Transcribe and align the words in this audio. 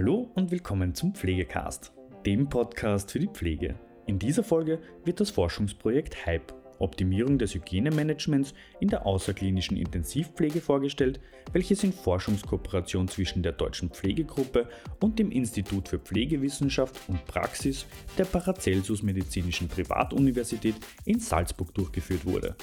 Hallo 0.00 0.30
und 0.36 0.52
willkommen 0.52 0.94
zum 0.94 1.12
Pflegecast, 1.12 1.92
dem 2.24 2.48
Podcast 2.48 3.10
für 3.10 3.18
die 3.18 3.26
Pflege. 3.26 3.74
In 4.06 4.20
dieser 4.20 4.44
Folge 4.44 4.78
wird 5.04 5.18
das 5.18 5.30
Forschungsprojekt 5.30 6.24
HYPE 6.24 6.54
Optimierung 6.78 7.36
des 7.36 7.54
Hygienemanagements 7.54 8.54
in 8.78 8.86
der 8.86 9.04
außerklinischen 9.04 9.76
Intensivpflege 9.76 10.60
vorgestellt, 10.60 11.18
welches 11.52 11.82
in 11.82 11.92
Forschungskooperation 11.92 13.08
zwischen 13.08 13.42
der 13.42 13.50
Deutschen 13.50 13.90
Pflegegruppe 13.90 14.68
und 15.00 15.18
dem 15.18 15.32
Institut 15.32 15.88
für 15.88 15.98
Pflegewissenschaft 15.98 16.94
und 17.08 17.24
Praxis 17.24 17.84
der 18.16 18.26
Paracelsus 18.26 19.02
Medizinischen 19.02 19.66
Privatuniversität 19.66 20.76
in 21.06 21.18
Salzburg 21.18 21.74
durchgeführt 21.74 22.24
wurde. 22.24 22.54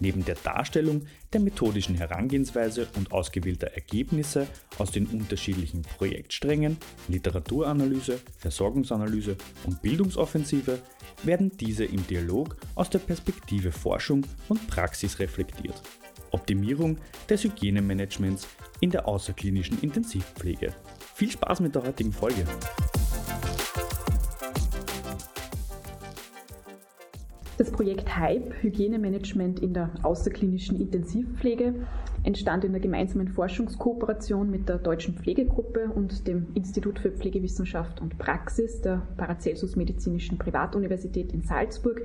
Neben 0.00 0.24
der 0.24 0.34
Darstellung 0.36 1.06
der 1.32 1.40
methodischen 1.40 1.94
Herangehensweise 1.94 2.88
und 2.96 3.12
ausgewählter 3.12 3.68
Ergebnisse 3.68 4.46
aus 4.78 4.90
den 4.90 5.06
unterschiedlichen 5.06 5.82
Projektsträngen, 5.82 6.76
Literaturanalyse, 7.08 8.20
Versorgungsanalyse 8.38 9.36
und 9.64 9.82
Bildungsoffensive 9.82 10.80
werden 11.22 11.52
diese 11.58 11.84
im 11.84 12.06
Dialog 12.06 12.56
aus 12.74 12.90
der 12.90 12.98
Perspektive 12.98 13.72
Forschung 13.72 14.26
und 14.48 14.66
Praxis 14.66 15.18
reflektiert. 15.18 15.80
Optimierung 16.30 16.98
des 17.28 17.44
Hygienemanagements 17.44 18.48
in 18.80 18.90
der 18.90 19.06
außerklinischen 19.06 19.80
Intensivpflege. 19.80 20.74
Viel 21.14 21.30
Spaß 21.30 21.60
mit 21.60 21.74
der 21.74 21.84
heutigen 21.84 22.12
Folge! 22.12 22.44
Das 27.56 27.70
Projekt 27.70 28.08
HYPE, 28.18 28.62
Hygienemanagement 28.62 29.60
in 29.60 29.74
der 29.74 29.90
außerklinischen 30.02 30.80
Intensivpflege, 30.80 31.86
entstand 32.24 32.64
in 32.64 32.72
der 32.72 32.80
gemeinsamen 32.80 33.28
Forschungskooperation 33.28 34.50
mit 34.50 34.68
der 34.68 34.78
Deutschen 34.78 35.14
Pflegegruppe 35.14 35.88
und 35.94 36.26
dem 36.26 36.48
Institut 36.54 36.98
für 36.98 37.12
Pflegewissenschaft 37.12 38.00
und 38.00 38.18
Praxis 38.18 38.80
der 38.80 39.02
Paracelsus 39.16 39.76
Medizinischen 39.76 40.36
Privatuniversität 40.36 41.32
in 41.32 41.42
Salzburg 41.42 42.02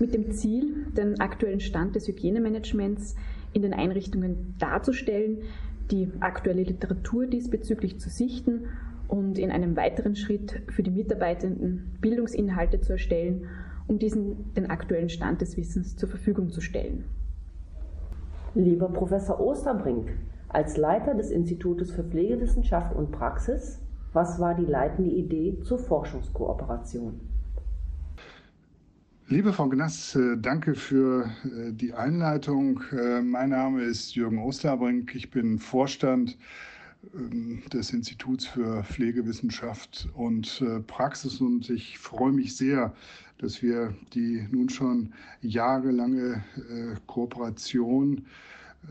mit 0.00 0.14
dem 0.14 0.32
Ziel, 0.32 0.86
den 0.96 1.20
aktuellen 1.20 1.60
Stand 1.60 1.94
des 1.94 2.08
Hygienemanagements 2.08 3.14
in 3.52 3.62
den 3.62 3.74
Einrichtungen 3.74 4.56
darzustellen, 4.58 5.42
die 5.92 6.10
aktuelle 6.18 6.64
Literatur 6.64 7.26
diesbezüglich 7.26 8.00
zu 8.00 8.10
sichten 8.10 8.66
und 9.06 9.38
in 9.38 9.52
einem 9.52 9.76
weiteren 9.76 10.16
Schritt 10.16 10.60
für 10.70 10.82
die 10.82 10.90
Mitarbeitenden 10.90 11.96
Bildungsinhalte 12.00 12.80
zu 12.80 12.94
erstellen 12.94 13.46
um 13.88 13.98
diesen 13.98 14.54
den 14.54 14.70
aktuellen 14.70 15.08
Stand 15.08 15.40
des 15.40 15.56
Wissens 15.56 15.96
zur 15.96 16.08
Verfügung 16.08 16.50
zu 16.50 16.60
stellen. 16.60 17.04
Lieber 18.54 18.88
Professor 18.88 19.40
Osterbrink, 19.40 20.10
als 20.48 20.76
Leiter 20.76 21.14
des 21.14 21.30
Institutes 21.30 21.90
für 21.90 22.04
Pflegewissenschaft 22.04 22.94
und 22.94 23.10
Praxis, 23.10 23.80
was 24.12 24.38
war 24.38 24.54
die 24.54 24.64
leitende 24.64 25.10
Idee 25.10 25.58
zur 25.62 25.78
Forschungskooperation? 25.78 27.20
Liebe 29.30 29.52
Frau 29.52 29.68
Gnass, 29.68 30.14
äh, 30.14 30.38
danke 30.38 30.74
für 30.74 31.26
äh, 31.44 31.70
die 31.70 31.92
Einleitung. 31.92 32.80
Äh, 32.92 33.20
mein 33.20 33.50
Name 33.50 33.82
ist 33.82 34.14
Jürgen 34.14 34.38
Osterbrink. 34.38 35.14
Ich 35.14 35.30
bin 35.30 35.58
Vorstand 35.58 36.38
ähm, 37.14 37.62
des 37.70 37.92
Instituts 37.92 38.46
für 38.46 38.82
Pflegewissenschaft 38.84 40.08
und 40.14 40.64
Praxis 40.86 41.42
und 41.42 41.68
ich 41.68 41.98
freue 41.98 42.32
mich 42.32 42.56
sehr, 42.56 42.94
dass 43.38 43.62
wir 43.62 43.94
die 44.12 44.46
nun 44.50 44.68
schon 44.68 45.12
jahrelange 45.40 46.44
äh, 46.56 46.94
Kooperation 47.06 48.26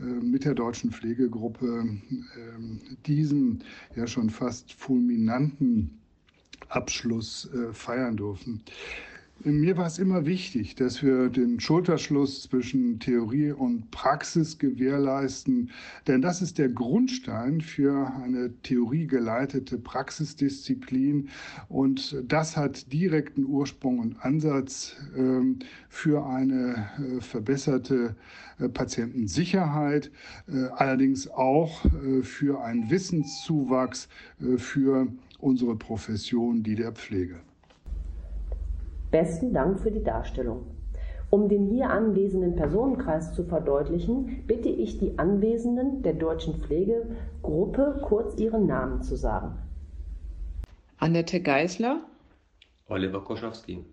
äh, 0.00 0.02
mit 0.02 0.44
der 0.44 0.54
deutschen 0.54 0.90
Pflegegruppe 0.90 1.66
ähm, 1.66 2.80
diesen 3.06 3.62
ja 3.94 4.06
schon 4.06 4.30
fast 4.30 4.72
fulminanten 4.72 5.98
Abschluss 6.68 7.50
äh, 7.52 7.72
feiern 7.72 8.16
dürfen. 8.16 8.62
Mir 9.44 9.76
war 9.76 9.86
es 9.86 10.00
immer 10.00 10.26
wichtig, 10.26 10.74
dass 10.74 11.00
wir 11.00 11.28
den 11.28 11.60
Schulterschluss 11.60 12.42
zwischen 12.42 12.98
Theorie 12.98 13.52
und 13.52 13.88
Praxis 13.92 14.58
gewährleisten, 14.58 15.70
denn 16.08 16.20
das 16.20 16.42
ist 16.42 16.58
der 16.58 16.68
Grundstein 16.68 17.60
für 17.60 18.12
eine 18.20 18.52
theoriegeleitete 18.62 19.78
Praxisdisziplin 19.78 21.28
und 21.68 22.16
das 22.26 22.56
hat 22.56 22.92
direkten 22.92 23.44
Ursprung 23.44 24.00
und 24.00 24.24
Ansatz 24.24 24.96
ähm, 25.16 25.60
für 25.88 26.26
eine 26.26 26.88
äh, 26.98 27.20
verbesserte 27.20 28.16
äh, 28.58 28.68
Patientensicherheit, 28.68 30.10
äh, 30.48 30.64
allerdings 30.74 31.28
auch 31.28 31.86
für 32.22 32.60
einen 32.64 32.90
Wissenszuwachs 32.90 34.08
für 34.56 35.06
unsere 35.38 35.76
Profession, 35.76 36.64
die 36.64 36.74
der 36.74 36.90
Pflege. 36.92 37.40
Besten 39.10 39.52
Dank 39.52 39.80
für 39.80 39.90
die 39.90 40.02
Darstellung. 40.02 40.66
Um 41.30 41.48
den 41.48 41.66
hier 41.66 41.90
anwesenden 41.90 42.56
Personenkreis 42.56 43.34
zu 43.34 43.44
verdeutlichen, 43.44 44.44
bitte 44.46 44.68
ich 44.68 44.98
die 44.98 45.18
Anwesenden 45.18 46.02
der 46.02 46.14
Deutschen 46.14 46.54
Pflegegruppe 46.54 48.00
kurz 48.02 48.38
ihren 48.38 48.66
Namen 48.66 49.02
zu 49.02 49.16
sagen. 49.16 49.58
Annette 50.98 51.40
Geisler. 51.40 52.00
Oliver 52.88 53.22
Koschowski. 53.22 53.84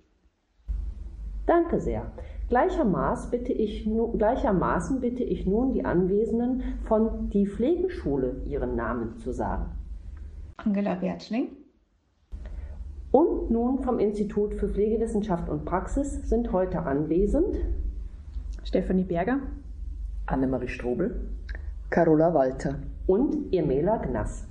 Danke 1.46 1.80
sehr. 1.80 2.12
Gleichermaßen 2.48 3.32
bitte, 3.32 3.52
ich, 3.54 3.88
gleichermaßen 4.18 5.02
bitte 5.02 5.24
ich 5.24 5.46
nun 5.46 5.74
die 5.74 5.84
Anwesenden 5.84 6.64
von 6.88 7.30
die 7.30 7.48
Pflegeschule 7.48 8.42
ihren 8.48 8.76
Namen 8.76 9.18
zu 9.18 9.32
sagen. 9.32 9.72
Angela 10.58 10.96
Bertling. 10.96 11.50
Und 13.16 13.50
nun 13.50 13.80
vom 13.80 13.98
Institut 13.98 14.56
für 14.56 14.68
Pflegewissenschaft 14.68 15.48
und 15.48 15.64
Praxis 15.64 16.28
sind 16.28 16.52
heute 16.52 16.82
anwesend 16.82 17.56
Stefanie 18.66 19.06
Berger, 19.06 19.40
Annemarie 20.26 20.68
Strobel, 20.68 21.22
Carola 21.90 22.34
Walter 22.34 22.76
und 23.08 23.54
Irmela 23.54 24.00
Gnass. 24.00 24.46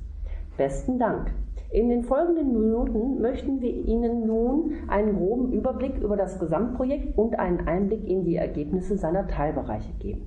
Besten 0.56 0.98
Dank. 0.98 1.30
In 1.72 1.90
den 1.90 2.04
folgenden 2.04 2.58
Minuten 2.58 3.20
möchten 3.20 3.60
wir 3.60 3.70
Ihnen 3.70 4.26
nun 4.26 4.72
einen 4.88 5.14
groben 5.14 5.52
Überblick 5.52 5.98
über 5.98 6.16
das 6.16 6.38
Gesamtprojekt 6.38 7.18
und 7.18 7.38
einen 7.38 7.68
Einblick 7.68 8.08
in 8.08 8.24
die 8.24 8.36
Ergebnisse 8.36 8.96
seiner 8.96 9.28
Teilbereiche 9.28 9.92
geben. 9.98 10.22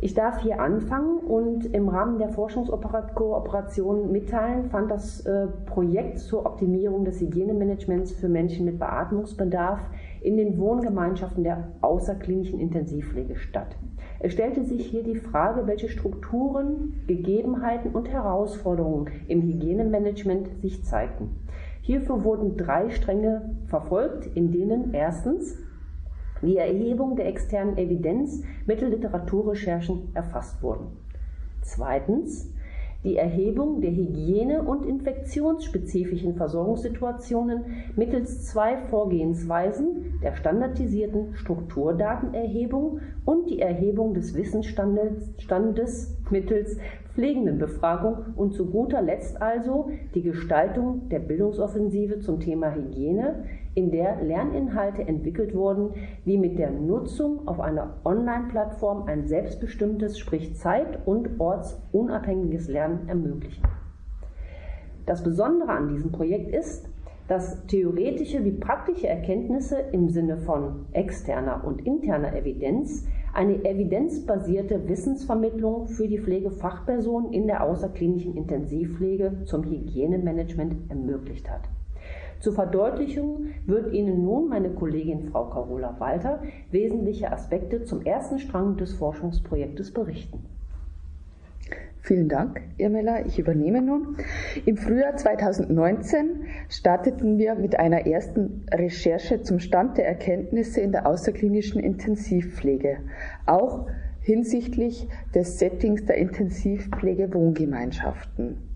Ich 0.00 0.14
darf 0.14 0.42
hier 0.42 0.60
anfangen 0.60 1.18
und 1.18 1.74
im 1.74 1.88
Rahmen 1.88 2.18
der 2.18 2.28
Forschungskooperation 2.28 4.12
mitteilen, 4.12 4.70
fand 4.70 4.92
das 4.92 5.26
äh, 5.26 5.48
Projekt 5.66 6.20
zur 6.20 6.46
Optimierung 6.46 7.04
des 7.04 7.20
Hygienemanagements 7.20 8.12
für 8.12 8.28
Menschen 8.28 8.64
mit 8.64 8.78
Beatmungsbedarf 8.78 9.80
in 10.20 10.36
den 10.36 10.56
Wohngemeinschaften 10.56 11.42
der 11.42 11.72
außerklinischen 11.80 12.60
Intensivpflege 12.60 13.34
statt. 13.34 13.76
Es 14.20 14.34
stellte 14.34 14.62
sich 14.62 14.86
hier 14.86 15.02
die 15.02 15.16
Frage, 15.16 15.66
welche 15.66 15.88
Strukturen, 15.88 17.02
Gegebenheiten 17.08 17.90
und 17.90 18.08
Herausforderungen 18.08 19.10
im 19.26 19.42
Hygienemanagement 19.42 20.60
sich 20.60 20.84
zeigten. 20.84 21.40
Hierfür 21.80 22.22
wurden 22.22 22.56
drei 22.56 22.90
Stränge 22.90 23.56
verfolgt, 23.66 24.26
in 24.36 24.52
denen 24.52 24.94
erstens 24.94 25.58
die 26.42 26.56
Erhebung 26.56 27.16
der 27.16 27.26
externen 27.26 27.76
Evidenz 27.76 28.42
mittels 28.66 28.90
Literaturrecherchen 28.90 30.10
erfasst 30.14 30.62
wurden. 30.62 30.86
Zweitens 31.62 32.52
die 33.04 33.16
Erhebung 33.16 33.80
der 33.80 33.92
hygiene- 33.92 34.62
und 34.62 34.84
infektionsspezifischen 34.84 36.34
Versorgungssituationen 36.34 37.64
mittels 37.94 38.46
zwei 38.46 38.76
Vorgehensweisen 38.76 40.18
der 40.20 40.34
standardisierten 40.34 41.36
Strukturdatenerhebung 41.36 42.98
und 43.24 43.50
die 43.50 43.60
Erhebung 43.60 44.14
des 44.14 44.34
Wissensstandes 44.34 45.32
mittels 46.30 46.78
Pflegendenbefragung 47.14 48.34
und 48.34 48.52
zu 48.52 48.66
guter 48.66 49.00
Letzt 49.00 49.40
also 49.40 49.90
die 50.14 50.22
Gestaltung 50.22 51.08
der 51.08 51.20
Bildungsoffensive 51.20 52.18
zum 52.18 52.40
Thema 52.40 52.74
Hygiene, 52.74 53.44
in 53.74 53.90
der 53.90 54.22
Lerninhalte 54.22 55.02
entwickelt 55.02 55.54
wurden, 55.54 55.90
die 56.24 56.38
mit 56.38 56.58
der 56.58 56.70
Nutzung 56.70 57.46
auf 57.46 57.60
einer 57.60 57.94
Online-Plattform 58.04 59.04
ein 59.06 59.26
selbstbestimmtes, 59.26 60.18
sprich 60.18 60.56
zeit- 60.56 61.06
und 61.06 61.40
ortsunabhängiges 61.40 62.68
Lernen 62.68 63.08
ermöglichen. 63.08 63.62
Das 65.06 65.22
Besondere 65.22 65.70
an 65.70 65.88
diesem 65.88 66.12
Projekt 66.12 66.54
ist, 66.54 66.88
dass 67.28 67.66
theoretische 67.66 68.44
wie 68.44 68.52
praktische 68.52 69.06
Erkenntnisse 69.06 69.78
im 69.92 70.08
Sinne 70.08 70.38
von 70.38 70.86
externer 70.92 71.62
und 71.64 71.86
interner 71.86 72.34
Evidenz 72.34 73.06
eine 73.34 73.64
evidenzbasierte 73.64 74.88
Wissensvermittlung 74.88 75.86
für 75.86 76.08
die 76.08 76.18
Pflegefachpersonen 76.18 77.32
in 77.32 77.46
der 77.46 77.62
außerklinischen 77.62 78.34
Intensivpflege 78.34 79.44
zum 79.44 79.64
Hygienemanagement 79.64 80.90
ermöglicht 80.90 81.50
hat. 81.50 81.68
Zur 82.40 82.52
Verdeutlichung 82.52 83.46
wird 83.66 83.92
Ihnen 83.92 84.24
nun 84.24 84.48
meine 84.48 84.70
Kollegin 84.70 85.28
Frau 85.30 85.46
Carola 85.46 85.96
Walter 85.98 86.40
wesentliche 86.70 87.32
Aspekte 87.32 87.82
zum 87.84 88.02
ersten 88.02 88.38
Strang 88.38 88.76
des 88.76 88.92
Forschungsprojektes 88.94 89.92
berichten. 89.92 90.44
Vielen 92.00 92.28
Dank, 92.28 92.62
Irmela. 92.78 93.26
Ich 93.26 93.38
übernehme 93.38 93.82
nun. 93.82 94.16
Im 94.64 94.78
Frühjahr 94.78 95.16
2019 95.16 96.46
starteten 96.70 97.36
wir 97.38 97.56
mit 97.56 97.78
einer 97.78 98.06
ersten 98.06 98.64
Recherche 98.72 99.42
zum 99.42 99.58
Stand 99.58 99.98
der 99.98 100.06
Erkenntnisse 100.06 100.80
in 100.80 100.92
der 100.92 101.06
außerklinischen 101.06 101.80
Intensivpflege, 101.80 103.00
auch 103.44 103.88
hinsichtlich 104.22 105.08
des 105.34 105.58
Settings 105.58 106.06
der 106.06 106.16
Intensivpflege-Wohngemeinschaften. 106.18 108.67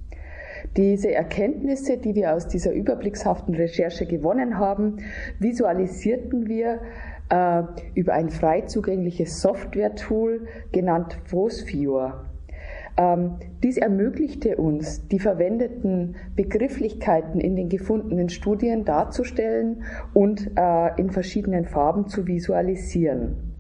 Diese 0.77 1.13
Erkenntnisse, 1.13 1.99
die 1.99 2.15
wir 2.15 2.35
aus 2.35 2.49
dieser 2.49 2.73
überblickshaften 2.73 3.55
Recherche 3.55 4.07
gewonnen 4.07 4.59
haben, 4.59 4.97
visualisierten 5.39 6.49
wir 6.49 6.81
äh, 7.29 7.63
über 7.95 8.15
ein 8.15 8.31
frei 8.31 8.63
zugängliches 8.63 9.41
Software-Tool 9.43 10.47
genannt 10.73 11.19
Phosphor. 11.25 12.25
Ähm, 12.97 13.37
dies 13.63 13.77
ermöglichte 13.77 14.57
uns, 14.57 15.07
die 15.09 15.19
verwendeten 15.19 16.17
Begrifflichkeiten 16.37 17.41
in 17.41 17.57
den 17.57 17.69
gefundenen 17.69 18.29
Studien 18.31 18.85
darzustellen 18.85 19.85
und 20.15 20.53
äh, 20.57 21.01
in 21.01 21.11
verschiedenen 21.11 21.65
Farben 21.67 22.07
zu 22.07 22.27
visualisieren. 22.27 23.52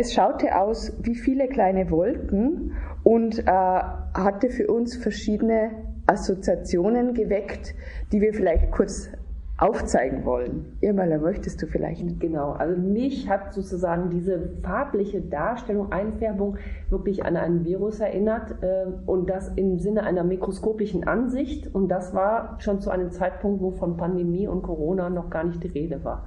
Es 0.00 0.14
schaute 0.14 0.56
aus 0.56 0.92
wie 1.02 1.16
viele 1.16 1.48
kleine 1.48 1.90
Wolken 1.90 2.76
und 3.02 3.40
äh, 3.40 3.50
hatte 3.50 4.48
für 4.48 4.68
uns 4.68 4.94
verschiedene 4.94 5.70
Assoziationen 6.06 7.14
geweckt, 7.14 7.74
die 8.12 8.20
wir 8.20 8.32
vielleicht 8.32 8.70
kurz 8.70 9.10
aufzeigen 9.56 10.24
wollen. 10.24 10.76
Irmala, 10.80 11.18
möchtest 11.18 11.60
du 11.60 11.66
vielleicht? 11.66 12.20
Genau, 12.20 12.52
also 12.52 12.80
mich 12.80 13.28
hat 13.28 13.52
sozusagen 13.52 14.08
diese 14.10 14.50
farbliche 14.62 15.20
Darstellung, 15.20 15.90
Einfärbung 15.90 16.58
wirklich 16.90 17.24
an 17.24 17.36
einen 17.36 17.64
Virus 17.64 17.98
erinnert 17.98 18.54
äh, 18.62 18.86
und 19.04 19.28
das 19.28 19.48
im 19.56 19.80
Sinne 19.80 20.04
einer 20.04 20.22
mikroskopischen 20.22 21.08
Ansicht 21.08 21.74
und 21.74 21.88
das 21.88 22.14
war 22.14 22.54
schon 22.60 22.80
zu 22.80 22.90
einem 22.90 23.10
Zeitpunkt, 23.10 23.60
wo 23.60 23.72
von 23.72 23.96
Pandemie 23.96 24.46
und 24.46 24.62
Corona 24.62 25.10
noch 25.10 25.28
gar 25.28 25.42
nicht 25.42 25.60
die 25.64 25.66
Rede 25.76 26.04
war. 26.04 26.22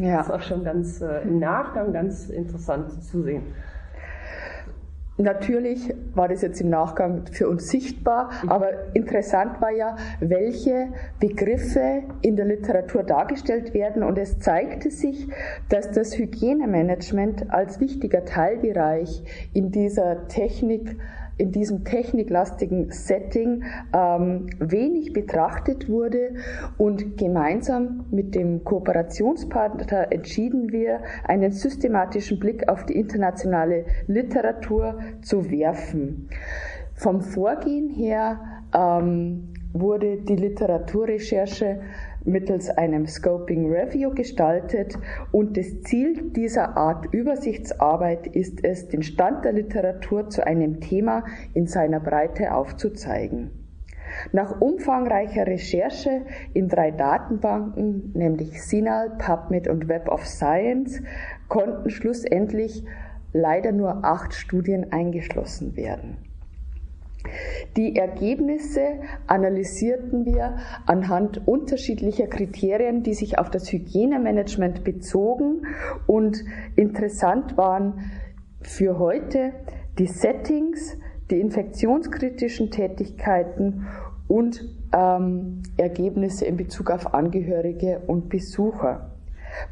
Ja. 0.00 0.18
Das 0.18 0.28
war 0.28 0.40
schon 0.40 0.64
ganz 0.64 1.00
äh, 1.00 1.22
im 1.22 1.38
Nachgang 1.38 1.92
ganz 1.92 2.28
interessant 2.28 3.02
zu 3.02 3.22
sehen. 3.22 3.42
Natürlich 5.20 5.92
war 6.14 6.28
das 6.28 6.42
jetzt 6.42 6.60
im 6.60 6.70
Nachgang 6.70 7.26
für 7.32 7.48
uns 7.48 7.68
sichtbar, 7.68 8.30
mhm. 8.44 8.50
aber 8.50 8.94
interessant 8.94 9.60
war 9.60 9.72
ja, 9.72 9.96
welche 10.20 10.90
Begriffe 11.18 12.04
in 12.22 12.36
der 12.36 12.44
Literatur 12.44 13.02
dargestellt 13.02 13.74
werden 13.74 14.04
und 14.04 14.16
es 14.16 14.38
zeigte 14.38 14.92
sich, 14.92 15.28
dass 15.68 15.90
das 15.90 16.16
Hygienemanagement 16.16 17.50
als 17.50 17.80
wichtiger 17.80 18.24
Teilbereich 18.24 19.24
in 19.52 19.72
dieser 19.72 20.28
Technik 20.28 20.96
in 21.38 21.52
diesem 21.52 21.84
techniklastigen 21.84 22.90
Setting 22.90 23.64
ähm, 23.94 24.48
wenig 24.58 25.12
betrachtet 25.12 25.88
wurde 25.88 26.34
und 26.76 27.16
gemeinsam 27.16 28.04
mit 28.10 28.34
dem 28.34 28.64
Kooperationspartner 28.64 30.12
entschieden 30.12 30.72
wir, 30.72 31.00
einen 31.24 31.52
systematischen 31.52 32.38
Blick 32.38 32.68
auf 32.68 32.84
die 32.84 32.98
internationale 32.98 33.86
Literatur 34.06 34.98
zu 35.22 35.50
werfen. 35.50 36.28
Vom 36.94 37.20
Vorgehen 37.20 37.88
her 37.88 38.40
ähm, 38.74 39.54
wurde 39.72 40.16
die 40.16 40.36
Literaturrecherche 40.36 41.80
mittels 42.28 42.70
einem 42.70 43.06
Scoping 43.06 43.70
Review 43.72 44.10
gestaltet 44.10 44.98
und 45.32 45.56
das 45.56 45.80
Ziel 45.82 46.30
dieser 46.32 46.76
Art 46.76 47.12
Übersichtsarbeit 47.12 48.26
ist 48.28 48.64
es, 48.64 48.88
den 48.88 49.02
Stand 49.02 49.44
der 49.44 49.52
Literatur 49.52 50.28
zu 50.28 50.46
einem 50.46 50.80
Thema 50.80 51.24
in 51.54 51.66
seiner 51.66 52.00
Breite 52.00 52.54
aufzuzeigen. 52.54 53.50
Nach 54.32 54.60
umfangreicher 54.60 55.46
Recherche 55.46 56.22
in 56.54 56.68
drei 56.68 56.90
Datenbanken, 56.90 58.12
nämlich 58.14 58.62
SINAL, 58.62 59.10
PubMed 59.18 59.68
und 59.68 59.88
Web 59.88 60.08
of 60.08 60.26
Science, 60.26 61.02
konnten 61.48 61.90
schlussendlich 61.90 62.84
leider 63.32 63.72
nur 63.72 64.04
acht 64.04 64.34
Studien 64.34 64.92
eingeschlossen 64.92 65.76
werden. 65.76 66.27
Die 67.76 67.96
Ergebnisse 67.96 69.00
analysierten 69.26 70.24
wir 70.24 70.56
anhand 70.86 71.46
unterschiedlicher 71.46 72.26
Kriterien, 72.26 73.02
die 73.02 73.14
sich 73.14 73.38
auf 73.38 73.50
das 73.50 73.70
Hygienemanagement 73.72 74.84
bezogen 74.84 75.66
und 76.06 76.44
interessant 76.76 77.56
waren 77.56 78.10
für 78.62 78.98
heute 78.98 79.52
die 79.98 80.06
Settings, 80.06 80.96
die 81.30 81.40
infektionskritischen 81.40 82.70
Tätigkeiten 82.70 83.86
und 84.26 84.64
ähm, 84.92 85.62
Ergebnisse 85.76 86.44
in 86.44 86.56
Bezug 86.56 86.90
auf 86.90 87.14
Angehörige 87.14 88.02
und 88.06 88.28
Besucher. 88.28 89.17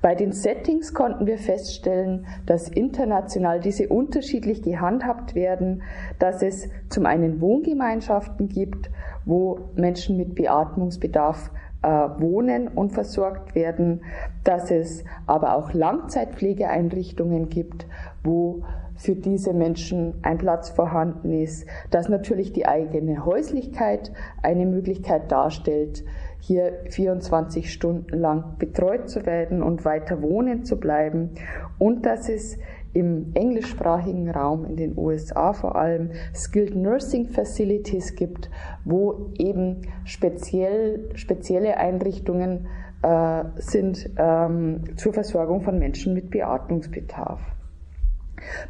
Bei 0.03 0.15
den 0.15 0.33
Settings 0.33 0.95
konnten 0.95 1.27
wir 1.27 1.39
feststellen, 1.39 2.27
dass 2.47 2.69
international 2.69 3.61
diese 3.61 3.89
unterschiedlich 3.89 4.63
gehandhabt 4.63 5.35
werden, 5.35 5.83
dass 6.19 6.43
es 6.43 6.69
zum 6.89 7.07
einen 7.07 7.41
Wohngemeinschaften 7.41 8.49
gibt, 8.49 8.91
wo 9.25 9.71
Menschen 9.75 10.17
mit 10.17 10.35
Beatmungsbedarf 10.35 11.51
äh, 11.83 11.89
wohnen 11.89 12.69
und 12.69 12.93
versorgt 12.93 13.55
werden, 13.55 14.03
dass 14.45 14.71
es 14.71 15.05
aber 15.27 15.57
auch 15.57 15.73
Langzeitpflegeeinrichtungen 15.73 17.49
gibt, 17.49 17.87
wo 18.25 18.63
für 18.97 19.15
diese 19.15 19.53
Menschen 19.53 20.15
ein 20.23 20.39
Platz 20.39 20.71
vorhanden 20.71 21.33
ist, 21.33 21.67
dass 21.91 22.09
natürlich 22.09 22.53
die 22.53 22.67
eigene 22.67 23.25
Häuslichkeit 23.25 24.11
eine 24.43 24.67
Möglichkeit 24.67 25.31
darstellt, 25.31 26.05
hier 26.41 26.81
24 26.91 27.73
Stunden 27.73 28.19
lang 28.19 28.57
betreut 28.59 29.09
zu 29.09 29.27
werden 29.27 29.63
und 29.63 29.85
weiter 29.85 30.23
wohnen 30.23 30.65
zu 30.65 30.79
bleiben 30.79 31.31
und 31.79 32.07
dass 32.07 32.29
es 32.29 32.59
im 32.93 33.33
englischsprachigen 33.35 34.31
Raum, 34.31 34.65
in 34.65 34.77
den 34.77 34.97
USA 34.97 35.53
vor 35.53 35.77
allem, 35.77 36.13
Skilled 36.35 36.75
Nursing 36.75 37.29
Facilities 37.29 38.17
gibt, 38.17 38.49
wo 38.85 39.33
eben 39.39 39.83
speziell, 40.05 41.11
spezielle 41.15 41.77
Einrichtungen 41.77 42.69
äh, 43.03 43.45
sind 43.57 44.09
ähm, 44.17 44.97
zur 44.97 45.13
Versorgung 45.13 45.61
von 45.61 45.79
Menschen 45.79 46.15
mit 46.15 46.31
Beatmungsbedarf. 46.31 47.41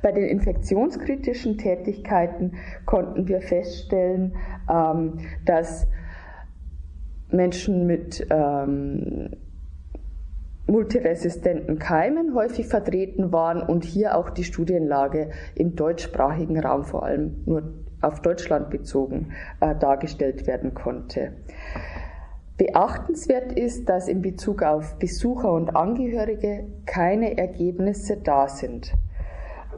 Bei 0.03 0.11
den 0.13 0.25
infektionskritischen 0.25 1.59
Tätigkeiten 1.59 2.55
konnten 2.85 3.29
wir 3.29 3.41
feststellen, 3.41 4.35
ähm, 4.69 5.19
dass 5.45 5.87
Menschen 7.31 7.87
mit 7.87 8.27
ähm, 8.31 9.31
multiresistenten 10.67 11.79
Keimen 11.79 12.35
häufig 12.35 12.67
vertreten 12.67 13.33
waren 13.33 13.63
und 13.63 13.85
hier 13.85 14.17
auch 14.17 14.31
die 14.31 14.45
Studienlage 14.45 15.31
im 15.55 15.77
deutschsprachigen 15.77 16.59
Raum 16.59 16.85
vor 16.85 17.05
allem 17.05 17.43
nur 17.47 17.63
auf 18.03 18.21
Deutschland 18.21 18.71
bezogen 18.71 19.33
äh, 19.61 19.75
dargestellt 19.75 20.47
werden 20.47 20.75
konnte. 20.75 21.33
Beachtenswert 22.57 23.53
ist, 23.53 23.89
dass 23.89 24.09
in 24.09 24.23
Bezug 24.23 24.63
auf 24.63 24.99
Besucher 24.99 25.53
und 25.53 25.77
Angehörige 25.77 26.65
keine 26.87 27.37
Ergebnisse 27.37 28.17
da 28.17 28.49
sind. 28.49 28.93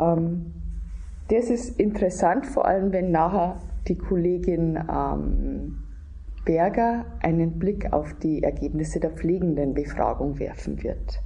Ähm, 0.00 0.54
das 1.28 1.50
ist 1.50 1.78
interessant, 1.78 2.46
vor 2.46 2.66
allem 2.66 2.92
wenn 2.92 3.10
nachher 3.10 3.58
die 3.88 3.98
Kollegin 3.98 4.78
ähm, 4.90 5.82
Berger 6.48 7.04
einen 7.20 7.58
Blick 7.58 7.92
auf 7.92 8.14
die 8.14 8.42
Ergebnisse 8.42 9.00
der 9.00 9.10
Pflegendenbefragung 9.10 10.38
werfen 10.38 10.82
wird. 10.82 11.20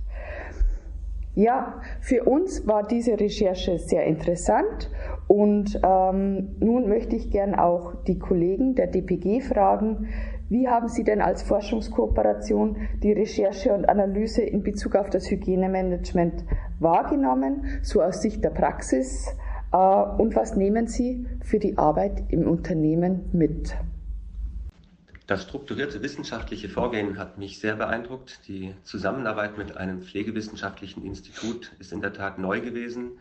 Ja, 1.37 1.81
für 2.01 2.25
uns 2.25 2.67
war 2.67 2.85
diese 2.85 3.21
Recherche 3.21 3.79
sehr 3.79 4.05
interessant 4.05 4.91
und 5.29 5.81
ähm, 5.85 6.57
nun 6.59 6.89
möchte 6.89 7.15
ich 7.15 7.31
gern 7.31 7.55
auch 7.55 7.95
die 8.03 8.19
Kollegen 8.19 8.75
der 8.75 8.89
DPG 8.89 9.41
fragen, 9.43 10.09
wie 10.49 10.67
haben 10.69 10.89
Sie 10.89 11.05
denn 11.05 11.23
als 11.23 11.45
Forschungskooperation 11.45 12.77
die 13.05 13.13
Recherche 13.13 13.73
und 13.73 13.89
Analyse 13.89 14.43
in 14.43 14.65
Bezug 14.65 14.97
auf 14.97 15.09
das 15.09 15.31
Hygienemanagement 15.31 16.45
wahrgenommen, 16.81 17.65
so 17.83 18.03
aus 18.03 18.21
Sicht 18.21 18.43
der 18.43 18.51
Praxis? 18.51 19.35
Äh, 19.73 19.77
und 19.77 20.35
was 20.35 20.57
nehmen 20.57 20.89
Sie 20.89 21.27
für 21.43 21.61
die 21.61 21.79
Arbeit 21.79 22.25
im 22.29 22.49
Unternehmen 22.49 23.31
mit? 23.33 23.77
Das 25.33 25.45
strukturierte 25.45 26.03
wissenschaftliche 26.03 26.69
Vorgehen 26.69 27.17
hat 27.17 27.39
mich 27.39 27.59
sehr 27.59 27.77
beeindruckt. 27.77 28.47
Die 28.49 28.75
Zusammenarbeit 28.83 29.57
mit 29.57 29.79
einem 29.79 30.03
pflegewissenschaftlichen 30.03 31.07
Institut 31.07 31.73
ist 31.79 31.91
in 31.91 32.03
der 32.03 32.13
Tat 32.13 32.39
neu 32.39 32.61
gewesen. 32.61 33.13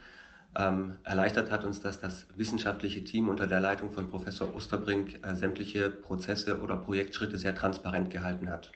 Ähm, 0.60 0.98
erleichtert 1.06 1.52
hat 1.52 1.64
uns 1.64 1.80
das 1.80 2.02
das 2.02 2.28
wissenschaftliche 2.36 3.06
Team 3.06 3.30
unter 3.30 3.48
der 3.48 3.62
Leitung 3.62 3.94
von 3.94 4.10
Professor 4.10 4.54
Osterbrink 4.54 5.26
äh, 5.26 5.36
sämtliche 5.36 5.90
Prozesse 5.90 6.60
oder 6.60 6.76
Projektschritte 6.76 7.38
sehr 7.38 7.56
transparent 7.56 8.10
gehalten 8.10 8.50
hat. 8.50 8.74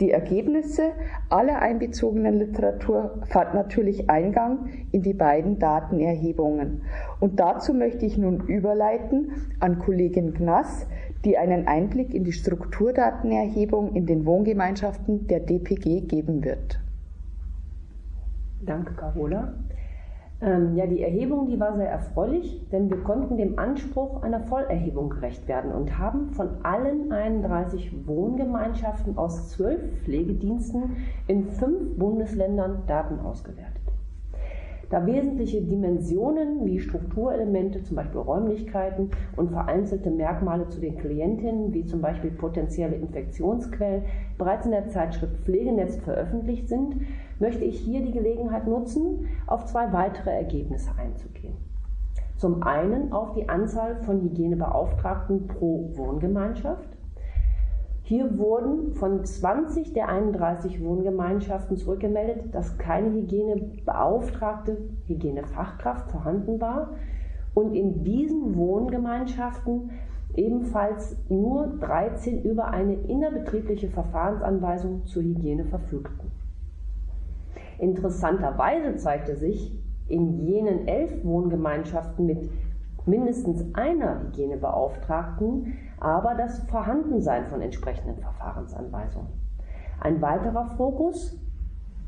Die 0.00 0.10
Ergebnisse 0.10 0.92
aller 1.30 1.60
einbezogenen 1.60 2.38
Literatur 2.38 3.22
fand 3.28 3.54
natürlich 3.54 4.10
Eingang 4.10 4.86
in 4.90 5.02
die 5.02 5.14
beiden 5.14 5.58
Datenerhebungen. 5.58 6.82
Und 7.20 7.38
dazu 7.40 7.72
möchte 7.72 8.04
ich 8.04 8.18
nun 8.18 8.46
überleiten 8.46 9.54
an 9.60 9.78
Kollegin 9.78 10.34
Gnass, 10.34 10.86
die 11.24 11.38
einen 11.38 11.66
Einblick 11.68 12.14
in 12.14 12.24
die 12.24 12.32
Strukturdatenerhebung 12.32 13.94
in 13.94 14.06
den 14.06 14.26
Wohngemeinschaften 14.26 15.26
der 15.26 15.40
DPG 15.40 16.02
geben 16.02 16.44
wird. 16.44 16.80
Danke, 18.64 18.94
Carola. 18.94 19.54
Ähm, 20.40 20.74
ja, 20.74 20.86
die 20.86 21.02
Erhebung, 21.02 21.46
die 21.46 21.60
war 21.60 21.76
sehr 21.76 21.88
erfreulich, 21.88 22.60
denn 22.72 22.90
wir 22.90 22.98
konnten 23.04 23.36
dem 23.36 23.60
Anspruch 23.60 24.22
einer 24.22 24.40
Vollerhebung 24.40 25.10
gerecht 25.10 25.46
werden 25.46 25.70
und 25.70 25.98
haben 25.98 26.30
von 26.30 26.64
allen 26.64 27.12
31 27.12 28.06
Wohngemeinschaften 28.08 29.16
aus 29.16 29.50
zwölf 29.50 29.80
Pflegediensten 30.02 30.96
in 31.28 31.44
fünf 31.44 31.96
Bundesländern 31.96 32.82
Daten 32.88 33.20
ausgewertet. 33.20 33.71
Da 34.92 35.06
wesentliche 35.06 35.62
Dimensionen 35.62 36.66
wie 36.66 36.78
Strukturelemente, 36.78 37.82
zum 37.82 37.96
Beispiel 37.96 38.20
Räumlichkeiten 38.20 39.10
und 39.36 39.50
vereinzelte 39.50 40.10
Merkmale 40.10 40.68
zu 40.68 40.82
den 40.82 40.98
Klientinnen, 40.98 41.72
wie 41.72 41.86
zum 41.86 42.02
Beispiel 42.02 42.30
potenzielle 42.30 42.96
Infektionsquellen, 42.96 44.04
bereits 44.36 44.66
in 44.66 44.72
der 44.72 44.88
Zeitschrift 44.88 45.34
Pflegenetz 45.44 45.96
veröffentlicht 45.96 46.68
sind, 46.68 46.96
möchte 47.38 47.64
ich 47.64 47.80
hier 47.80 48.02
die 48.02 48.12
Gelegenheit 48.12 48.66
nutzen, 48.66 49.28
auf 49.46 49.64
zwei 49.64 49.90
weitere 49.94 50.28
Ergebnisse 50.28 50.90
einzugehen. 50.98 51.54
Zum 52.36 52.62
einen 52.62 53.12
auf 53.12 53.32
die 53.32 53.48
Anzahl 53.48 53.96
von 54.02 54.20
Hygienebeauftragten 54.20 55.46
pro 55.46 55.88
Wohngemeinschaft. 55.94 56.91
Hier 58.04 58.36
wurden 58.36 58.92
von 58.94 59.24
20 59.24 59.92
der 59.92 60.08
31 60.08 60.82
Wohngemeinschaften 60.82 61.76
zurückgemeldet, 61.76 62.52
dass 62.52 62.76
keine 62.76 63.10
Hygienebeauftragte, 63.12 64.76
Hygienefachkraft 65.06 66.10
vorhanden 66.10 66.60
war. 66.60 66.90
Und 67.54 67.74
in 67.74 68.02
diesen 68.02 68.56
Wohngemeinschaften 68.56 69.90
ebenfalls 70.34 71.16
nur 71.28 71.66
13 71.80 72.42
über 72.42 72.68
eine 72.68 72.94
innerbetriebliche 72.94 73.88
Verfahrensanweisung 73.88 75.04
zur 75.04 75.22
Hygiene 75.22 75.64
verfügten. 75.64 76.30
Interessanterweise 77.78 78.96
zeigte 78.96 79.36
sich 79.36 79.78
in 80.08 80.40
jenen 80.40 80.88
elf 80.88 81.24
Wohngemeinschaften 81.24 82.26
mit 82.26 82.50
mindestens 83.06 83.64
einer 83.74 84.20
Hygienebeauftragten 84.22 85.74
aber 85.98 86.34
das 86.34 86.58
Vorhandensein 86.64 87.46
von 87.46 87.60
entsprechenden 87.60 88.18
Verfahrensanweisungen. 88.18 89.28
Ein 90.00 90.20
weiterer 90.20 90.66
Fokus 90.76 91.38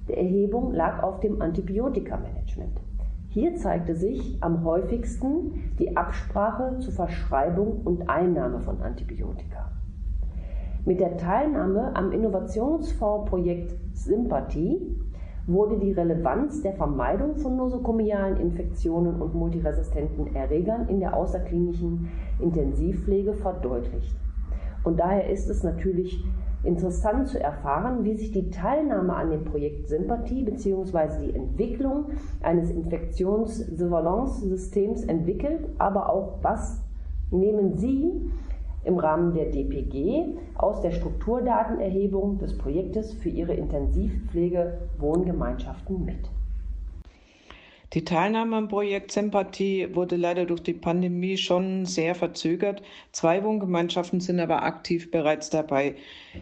der 0.08 0.18
Erhebung 0.18 0.72
lag 0.72 1.02
auf 1.02 1.20
dem 1.20 1.40
Antibiotikamanagement. 1.40 2.80
Hier 3.28 3.54
zeigte 3.54 3.94
sich 3.94 4.38
am 4.42 4.64
häufigsten 4.64 5.74
die 5.78 5.96
Absprache 5.96 6.78
zur 6.80 6.92
Verschreibung 6.92 7.80
und 7.84 8.08
Einnahme 8.08 8.60
von 8.60 8.82
Antibiotika. 8.82 9.70
Mit 10.84 11.00
der 11.00 11.16
Teilnahme 11.16 11.96
am 11.96 12.12
Innovationsfondsprojekt 12.12 13.74
Sympathie 13.92 14.96
wurde 15.46 15.78
die 15.78 15.92
Relevanz 15.92 16.62
der 16.62 16.72
Vermeidung 16.72 17.36
von 17.36 17.54
nosokomialen 17.56 18.38
Infektionen 18.38 19.20
und 19.20 19.34
multiresistenten 19.34 20.34
Erregern 20.34 20.88
in 20.88 21.00
der 21.00 21.14
außerklinischen 21.14 22.08
Intensivpflege 22.40 23.34
verdeutlicht. 23.34 24.16
Und 24.84 24.98
daher 25.00 25.28
ist 25.30 25.50
es 25.50 25.62
natürlich 25.62 26.24
interessant 26.62 27.28
zu 27.28 27.38
erfahren, 27.38 28.04
wie 28.04 28.16
sich 28.16 28.32
die 28.32 28.48
Teilnahme 28.50 29.14
an 29.14 29.30
dem 29.30 29.44
Projekt 29.44 29.86
Sympathie 29.88 30.44
bzw. 30.44 31.26
die 31.26 31.34
Entwicklung 31.34 32.06
eines 32.40 32.70
Infektionssurveillance-Systems 32.70 35.04
entwickelt, 35.04 35.68
aber 35.78 36.08
auch 36.10 36.38
was 36.42 36.82
nehmen 37.30 37.76
Sie 37.76 38.30
im 38.84 38.98
Rahmen 38.98 39.32
der 39.34 39.46
DPG 39.46 40.26
aus 40.54 40.82
der 40.82 40.92
Strukturdatenerhebung 40.92 42.38
des 42.38 42.56
Projektes 42.58 43.14
für 43.14 43.30
ihre 43.30 43.54
Intensivpflege-Wohngemeinschaften 43.54 46.04
mit. 46.04 46.28
Die 47.94 48.04
Teilnahme 48.04 48.56
am 48.56 48.66
Projekt 48.66 49.12
Sympathie 49.12 49.94
wurde 49.94 50.16
leider 50.16 50.46
durch 50.46 50.64
die 50.64 50.72
Pandemie 50.72 51.36
schon 51.36 51.86
sehr 51.86 52.16
verzögert. 52.16 52.82
Zwei 53.12 53.44
Wohngemeinschaften 53.44 54.18
sind 54.18 54.40
aber 54.40 54.64
aktiv 54.64 55.12
bereits 55.12 55.48
dabei. 55.48 55.94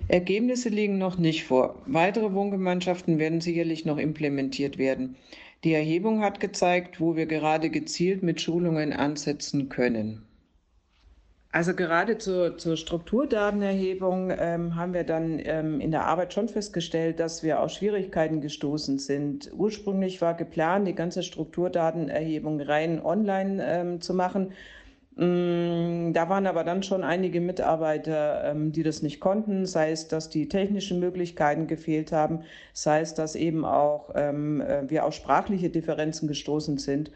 Ergebnisse 0.08 0.70
liegen 0.70 0.96
noch 0.96 1.18
nicht 1.18 1.44
vor. 1.44 1.74
Weitere 1.84 2.32
Wohngemeinschaften 2.32 3.18
werden 3.18 3.42
sicherlich 3.42 3.84
noch 3.84 3.98
implementiert 3.98 4.78
werden. 4.78 5.16
Die 5.62 5.74
Erhebung 5.74 6.22
hat 6.22 6.40
gezeigt, 6.40 7.00
wo 7.00 7.16
wir 7.16 7.26
gerade 7.26 7.68
gezielt 7.68 8.22
mit 8.22 8.40
Schulungen 8.40 8.94
ansetzen 8.94 9.68
können. 9.68 10.22
Also 11.54 11.74
gerade 11.74 12.16
zur, 12.16 12.56
zur 12.56 12.78
Strukturdatenerhebung 12.78 14.32
ähm, 14.38 14.74
haben 14.74 14.94
wir 14.94 15.04
dann 15.04 15.38
ähm, 15.44 15.80
in 15.80 15.90
der 15.90 16.06
Arbeit 16.06 16.32
schon 16.32 16.48
festgestellt, 16.48 17.20
dass 17.20 17.42
wir 17.42 17.60
auf 17.60 17.70
Schwierigkeiten 17.70 18.40
gestoßen 18.40 18.98
sind. 18.98 19.50
Ursprünglich 19.54 20.22
war 20.22 20.32
geplant, 20.32 20.88
die 20.88 20.94
ganze 20.94 21.22
Strukturdatenerhebung 21.22 22.58
rein 22.62 23.04
online 23.04 23.62
ähm, 23.66 24.00
zu 24.00 24.14
machen. 24.14 24.54
Mm, 25.16 26.14
da 26.14 26.30
waren 26.30 26.46
aber 26.46 26.64
dann 26.64 26.82
schon 26.82 27.04
einige 27.04 27.42
Mitarbeiter, 27.42 28.44
ähm, 28.50 28.72
die 28.72 28.82
das 28.82 29.02
nicht 29.02 29.20
konnten, 29.20 29.66
sei 29.66 29.90
es, 29.90 30.08
dass 30.08 30.30
die 30.30 30.48
technischen 30.48 31.00
Möglichkeiten 31.00 31.66
gefehlt 31.66 32.12
haben, 32.12 32.44
sei 32.72 33.02
es, 33.02 33.12
dass 33.12 33.34
eben 33.34 33.66
auch 33.66 34.10
ähm, 34.14 34.62
äh, 34.62 34.88
wir 34.88 35.04
auf 35.04 35.12
sprachliche 35.12 35.68
Differenzen 35.68 36.28
gestoßen 36.28 36.78
sind. 36.78 37.10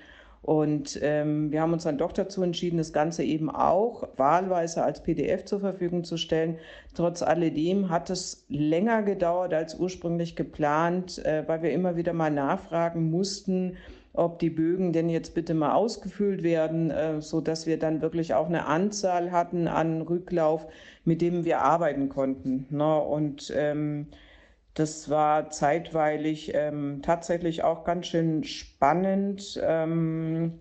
Und 0.46 1.00
ähm, 1.02 1.50
wir 1.50 1.60
haben 1.60 1.72
uns 1.72 1.82
dann 1.82 1.98
doch 1.98 2.12
dazu 2.12 2.40
entschieden, 2.40 2.78
das 2.78 2.92
Ganze 2.92 3.24
eben 3.24 3.50
auch 3.50 4.06
wahlweise 4.16 4.84
als 4.84 5.02
PDF 5.02 5.44
zur 5.44 5.58
Verfügung 5.58 6.04
zu 6.04 6.16
stellen. 6.16 6.58
Trotz 6.94 7.20
alledem 7.22 7.90
hat 7.90 8.10
es 8.10 8.46
länger 8.48 9.02
gedauert 9.02 9.52
als 9.52 9.74
ursprünglich 9.74 10.36
geplant, 10.36 11.18
äh, 11.24 11.42
weil 11.48 11.62
wir 11.62 11.72
immer 11.72 11.96
wieder 11.96 12.12
mal 12.12 12.30
nachfragen 12.30 13.10
mussten, 13.10 13.76
ob 14.12 14.38
die 14.38 14.50
Bögen 14.50 14.92
denn 14.92 15.08
jetzt 15.08 15.34
bitte 15.34 15.52
mal 15.52 15.74
ausgefüllt 15.74 16.44
werden, 16.44 16.92
äh, 16.92 17.20
so 17.20 17.40
dass 17.40 17.66
wir 17.66 17.76
dann 17.76 18.00
wirklich 18.00 18.34
auch 18.34 18.46
eine 18.46 18.66
Anzahl 18.66 19.32
hatten 19.32 19.66
an 19.66 20.00
Rücklauf, 20.00 20.68
mit 21.04 21.22
dem 21.22 21.44
wir 21.44 21.62
arbeiten 21.62 22.08
konnten. 22.08 22.66
Ne? 22.70 22.96
Und 23.00 23.52
ähm, 23.56 24.06
das 24.76 25.08
war 25.08 25.48
zeitweilig 25.50 26.52
ähm, 26.54 27.00
tatsächlich 27.02 27.64
auch 27.64 27.84
ganz 27.84 28.08
schön 28.08 28.44
spannend, 28.44 29.58
ähm, 29.62 30.60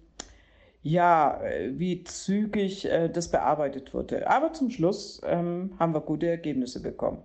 ja, 0.81 1.41
wie 1.71 2.03
zügig 2.05 2.85
äh, 2.85 3.09
das 3.09 3.29
bearbeitet 3.29 3.93
wurde. 3.93 4.29
Aber 4.29 4.53
zum 4.53 4.69
Schluss 4.69 5.21
ähm, 5.25 5.73
haben 5.79 5.93
wir 5.93 5.99
gute 5.99 6.27
Ergebnisse 6.27 6.81
bekommen. 6.81 7.23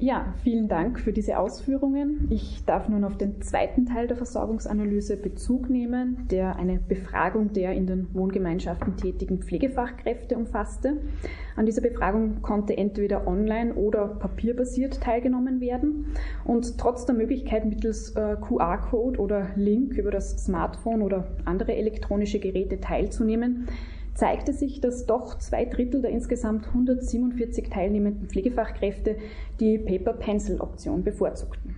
Ja, 0.00 0.32
vielen 0.44 0.68
Dank 0.68 1.00
für 1.00 1.12
diese 1.12 1.40
Ausführungen. 1.40 2.28
Ich 2.30 2.64
darf 2.64 2.88
nun 2.88 3.02
auf 3.02 3.16
den 3.16 3.42
zweiten 3.42 3.84
Teil 3.84 4.06
der 4.06 4.16
Versorgungsanalyse 4.16 5.16
Bezug 5.16 5.68
nehmen, 5.68 6.28
der 6.30 6.54
eine 6.54 6.78
Befragung 6.78 7.52
der 7.52 7.72
in 7.72 7.88
den 7.88 8.14
Wohngemeinschaften 8.14 8.96
tätigen 8.96 9.42
Pflegefachkräfte 9.42 10.36
umfasste. 10.36 10.98
An 11.56 11.66
dieser 11.66 11.82
Befragung 11.82 12.42
konnte 12.42 12.76
entweder 12.76 13.26
online 13.26 13.74
oder 13.74 14.06
papierbasiert 14.06 15.00
teilgenommen 15.00 15.60
werden. 15.60 16.06
Und 16.44 16.78
trotz 16.78 17.04
der 17.04 17.16
Möglichkeit 17.16 17.64
mittels 17.64 18.14
äh, 18.14 18.36
QR-Code 18.40 19.18
oder 19.18 19.48
Link 19.56 19.94
über 19.94 20.12
das 20.12 20.44
Smartphone 20.44 21.02
oder 21.02 21.26
andere 21.44 21.74
elektronische 21.74 22.38
Geräte 22.38 22.80
teilzunehmen, 22.80 23.66
zeigte 24.18 24.52
sich, 24.52 24.80
dass 24.80 25.06
doch 25.06 25.38
zwei 25.38 25.64
Drittel 25.64 26.02
der 26.02 26.10
insgesamt 26.10 26.66
147 26.66 27.70
teilnehmenden 27.70 28.28
Pflegefachkräfte 28.28 29.16
die 29.60 29.78
Paper-Pencil-Option 29.78 31.04
bevorzugten. 31.04 31.76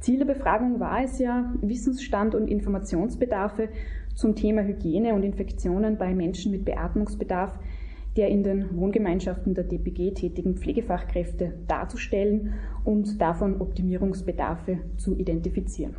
Ziel 0.00 0.18
der 0.18 0.26
Befragung 0.26 0.80
war 0.80 1.02
es 1.02 1.18
ja, 1.18 1.54
Wissensstand 1.62 2.34
und 2.34 2.48
Informationsbedarfe 2.48 3.70
zum 4.14 4.36
Thema 4.36 4.64
Hygiene 4.64 5.14
und 5.14 5.22
Infektionen 5.22 5.96
bei 5.96 6.14
Menschen 6.14 6.52
mit 6.52 6.66
Beatmungsbedarf 6.66 7.58
der 8.16 8.28
in 8.28 8.44
den 8.44 8.76
Wohngemeinschaften 8.76 9.54
der 9.54 9.64
DPG 9.64 10.12
tätigen 10.12 10.56
Pflegefachkräfte 10.56 11.54
darzustellen 11.66 12.54
und 12.84 13.20
davon 13.20 13.60
Optimierungsbedarfe 13.60 14.78
zu 14.96 15.16
identifizieren. 15.16 15.96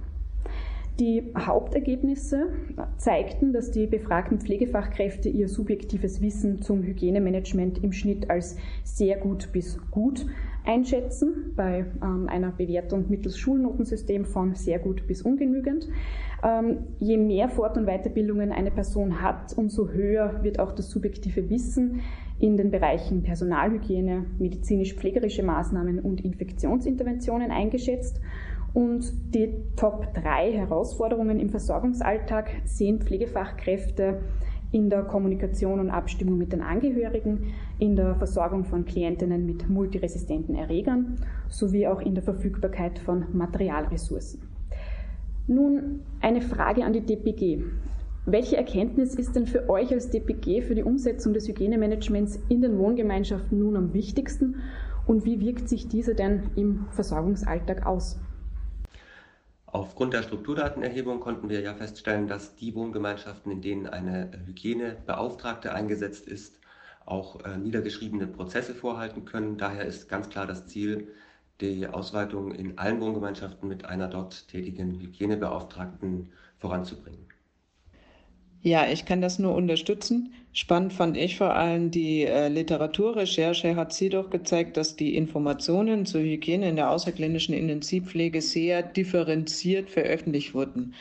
Die 1.00 1.34
Hauptergebnisse 1.38 2.48
zeigten, 2.96 3.52
dass 3.52 3.70
die 3.70 3.86
befragten 3.86 4.40
Pflegefachkräfte 4.40 5.28
ihr 5.28 5.50
subjektives 5.50 6.22
Wissen 6.22 6.62
zum 6.62 6.84
Hygienemanagement 6.84 7.84
im 7.84 7.92
Schnitt 7.92 8.30
als 8.30 8.56
sehr 8.86 9.18
gut 9.18 9.52
bis 9.52 9.78
gut 9.92 10.26
einschätzen 10.64 11.54
bei 11.56 11.86
ähm, 12.02 12.28
einer 12.30 12.52
Bewertung 12.52 13.06
mittels 13.10 13.38
Schulnotensystem 13.38 14.26
von 14.26 14.56
sehr 14.56 14.80
gut 14.80 15.06
bis 15.06 15.22
ungenügend. 15.22 15.90
Ähm, 16.44 16.78
je 17.00 17.18
mehr 17.18 17.50
Fort- 17.50 17.78
und 17.78 17.86
Weiterbildungen 17.86 18.54
eine 18.54 18.72
Person 18.72 19.22
hat, 19.22 19.54
umso 19.58 19.90
höher 19.90 20.44
wird 20.44 20.60
auch 20.60 20.72
das 20.72 20.90
subjektive 20.90 21.50
Wissen 21.50 22.02
in 22.40 22.58
den 22.58 22.72
Bereichen 22.72 23.24
Personalhygiene, 23.24 24.26
medizinisch-pflegerische 24.40 25.44
Maßnahmen 25.44 26.00
und 26.00 26.24
Infektionsinterventionen 26.24 27.52
eingeschätzt. 27.52 28.20
Und 28.76 29.34
die 29.34 29.54
Top 29.78 30.14
3 30.16 30.52
Herausforderungen 30.52 31.40
im 31.40 31.50
Versorgungsalltag 31.50 32.50
sehen 32.66 33.00
Pflegefachkräfte 33.00 34.20
in 34.74 34.90
der 34.90 35.04
Kommunikation 35.04 35.80
und 35.80 35.90
Abstimmung 35.90 36.38
mit 36.38 36.52
den 36.52 36.62
Angehörigen, 36.62 37.54
in 37.80 37.96
der 37.96 38.16
Versorgung 38.16 38.66
von 38.66 38.84
Klientinnen 38.84 39.46
mit 39.46 39.70
multiresistenten 39.70 40.56
Erregern 40.56 41.16
sowie 41.48 41.88
auch 41.88 42.02
in 42.02 42.16
der 42.16 42.24
Verfügbarkeit 42.24 43.00
von 43.00 43.24
Materialressourcen. 43.32 44.42
Nun 45.48 46.02
eine 46.20 46.42
Frage 46.42 46.84
an 46.84 46.92
die 46.92 47.00
DPG. 47.00 47.64
Welche 48.26 48.58
Erkenntnis 48.58 49.16
ist 49.16 49.38
denn 49.38 49.48
für 49.48 49.70
euch 49.70 49.94
als 49.94 50.10
DPG 50.10 50.62
für 50.62 50.76
die 50.76 50.84
Umsetzung 50.84 51.32
des 51.32 51.48
Hygienemanagements 51.48 52.42
in 52.50 52.60
den 52.60 52.78
Wohngemeinschaften 52.78 53.58
nun 53.58 53.78
am 53.78 53.94
wichtigsten 53.94 54.58
und 55.08 55.24
wie 55.24 55.40
wirkt 55.40 55.70
sich 55.70 55.88
diese 55.88 56.14
denn 56.14 56.44
im 56.58 56.88
Versorgungsalltag 56.92 57.86
aus? 57.86 58.20
Aufgrund 59.76 60.14
der 60.14 60.24
Strukturdatenerhebung 60.24 61.20
konnten 61.20 61.50
wir 61.50 61.60
ja 61.60 61.74
feststellen, 61.74 62.30
dass 62.30 62.56
die 62.56 62.74
Wohngemeinschaften, 62.76 63.52
in 63.52 63.62
denen 63.62 63.88
eine 63.88 64.32
Hygienebeauftragte 64.46 65.74
eingesetzt 65.74 66.30
ist, 66.30 66.62
auch 67.06 67.44
äh, 67.44 67.58
niedergeschriebene 67.58 68.26
Prozesse 68.26 68.74
vorhalten 68.74 69.26
können. 69.26 69.58
Daher 69.58 69.84
ist 69.84 70.08
ganz 70.08 70.30
klar 70.30 70.48
das 70.48 70.66
Ziel, 70.68 71.14
die 71.60 71.88
Ausweitung 71.88 72.56
in 72.56 72.78
allen 72.78 73.02
Wohngemeinschaften 73.02 73.68
mit 73.68 73.84
einer 73.84 74.08
dort 74.08 74.48
tätigen 74.48 74.98
Hygienebeauftragten 74.98 76.32
voranzubringen. 76.58 77.28
Ja, 78.66 78.88
ich 78.92 79.06
kann 79.06 79.22
das 79.22 79.38
nur 79.38 79.54
unterstützen. 79.54 80.34
Spannend 80.52 80.92
fand 80.92 81.18
ich 81.18 81.38
vor 81.38 81.54
allem 81.54 81.92
die 81.92 82.24
äh, 82.24 82.48
Literaturrecherche 82.48 83.76
hat 83.76 83.94
sie 83.94 84.10
doch 84.10 84.32
gezeigt, 84.32 84.76
dass 84.76 84.96
die 84.96 85.16
Informationen 85.16 86.08
zur 86.08 86.22
Hygiene 86.22 86.70
in 86.70 86.76
der 86.76 86.90
außerklinischen 86.90 87.54
Intensivpflege 87.54 88.42
sehr 88.42 88.82
differenziert 88.82 89.92
veröffentlicht 89.92 90.56
wurden. 90.56 90.96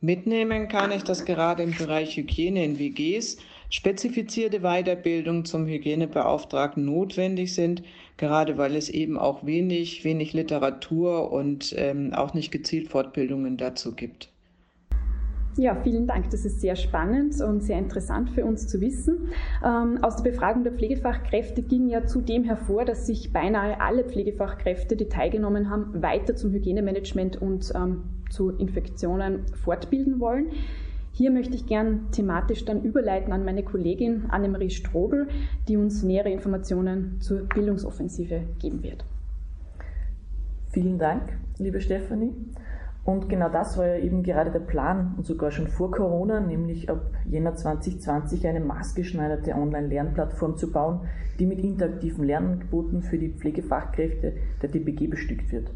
Mitnehmen 0.00 0.68
kann 0.68 0.92
ich, 0.92 1.02
dass 1.02 1.24
gerade 1.24 1.64
im 1.64 1.74
Bereich 1.76 2.16
Hygiene 2.16 2.64
in 2.64 2.78
WGs 2.78 3.38
spezifizierte 3.68 4.60
Weiterbildung 4.60 5.44
zum 5.44 5.66
Hygienebeauftragten 5.66 6.84
notwendig 6.84 7.52
sind, 7.52 7.82
gerade 8.16 8.58
weil 8.58 8.76
es 8.76 8.88
eben 8.88 9.18
auch 9.18 9.44
wenig, 9.44 10.04
wenig 10.04 10.34
Literatur 10.34 11.32
und 11.32 11.74
ähm, 11.76 12.14
auch 12.14 12.32
nicht 12.32 12.52
gezielt 12.52 12.86
Fortbildungen 12.90 13.56
dazu 13.56 13.92
gibt. 13.92 14.31
Ja, 15.56 15.74
vielen 15.74 16.06
Dank. 16.06 16.30
Das 16.30 16.46
ist 16.46 16.62
sehr 16.62 16.76
spannend 16.76 17.38
und 17.42 17.62
sehr 17.62 17.78
interessant 17.78 18.30
für 18.30 18.44
uns 18.44 18.68
zu 18.68 18.80
wissen. 18.80 19.28
Ähm, 19.62 20.02
aus 20.02 20.16
der 20.16 20.30
Befragung 20.30 20.64
der 20.64 20.72
Pflegefachkräfte 20.72 21.62
ging 21.62 21.88
ja 21.88 22.06
zudem 22.06 22.44
hervor, 22.44 22.86
dass 22.86 23.06
sich 23.06 23.34
beinahe 23.34 23.78
alle 23.80 24.04
Pflegefachkräfte, 24.04 24.96
die 24.96 25.08
teilgenommen 25.08 25.68
haben, 25.68 26.02
weiter 26.02 26.36
zum 26.36 26.52
Hygienemanagement 26.52 27.40
und 27.40 27.70
ähm, 27.74 28.04
zu 28.30 28.50
Infektionen 28.50 29.44
fortbilden 29.62 30.20
wollen. 30.20 30.46
Hier 31.14 31.30
möchte 31.30 31.54
ich 31.54 31.66
gern 31.66 32.10
thematisch 32.12 32.64
dann 32.64 32.82
überleiten 32.82 33.34
an 33.34 33.44
meine 33.44 33.62
Kollegin 33.62 34.30
Annemarie 34.30 34.70
Strobel, 34.70 35.28
die 35.68 35.76
uns 35.76 36.02
nähere 36.02 36.30
Informationen 36.30 37.20
zur 37.20 37.42
Bildungsoffensive 37.42 38.40
geben 38.58 38.82
wird. 38.82 39.04
Vielen 40.70 40.98
Dank, 40.98 41.24
liebe 41.58 41.82
Stefanie. 41.82 42.32
Und 43.04 43.28
genau 43.28 43.48
das 43.48 43.76
war 43.76 43.86
ja 43.86 43.96
eben 43.96 44.22
gerade 44.22 44.52
der 44.52 44.60
Plan 44.60 45.14
und 45.16 45.26
sogar 45.26 45.50
schon 45.50 45.66
vor 45.66 45.90
Corona, 45.90 46.38
nämlich 46.38 46.88
ab 46.88 47.00
Jänner 47.24 47.56
2020 47.56 48.46
eine 48.46 48.60
maßgeschneiderte 48.60 49.54
Online-Lernplattform 49.54 50.56
zu 50.56 50.70
bauen, 50.70 51.00
die 51.38 51.46
mit 51.46 51.58
interaktiven 51.58 52.24
Lernangeboten 52.24 53.02
für 53.02 53.18
die 53.18 53.30
Pflegefachkräfte 53.30 54.34
der 54.62 54.68
DBG 54.68 55.08
bestückt 55.08 55.50
wird. 55.50 55.72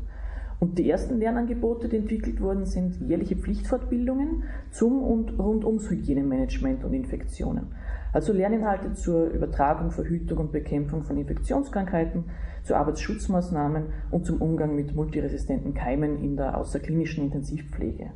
Und 0.59 0.79
die 0.79 0.89
ersten 0.89 1.19
Lernangebote, 1.19 1.89
die 1.89 1.97
entwickelt 1.97 2.41
wurden, 2.41 2.65
sind 2.65 3.01
jährliche 3.01 3.37
Pflichtfortbildungen 3.37 4.45
zum 4.71 5.03
und 5.03 5.39
rund 5.39 5.65
ums 5.65 5.91
Hygienemanagement 5.91 6.85
und 6.85 6.95
Infektionen. 6.95 7.75
Also 8.13 8.33
Lerninhalte 8.33 8.95
zur 8.95 9.27
Übertragung, 9.27 9.91
Verhütung 9.91 10.39
und 10.39 10.53
Bekämpfung 10.53 11.03
von 11.03 11.19
Infektionskrankheiten, 11.19 12.25
zu 12.67 12.75
Arbeitsschutzmaßnahmen 12.75 13.85
und 14.11 14.27
zum 14.27 14.43
Umgang 14.43 14.75
mit 14.75 14.95
multiresistenten 14.95 15.73
Keimen 15.73 16.23
in 16.23 16.37
der 16.37 16.59
außerklinischen 16.59 17.25
Intensivpflege. 17.25 18.11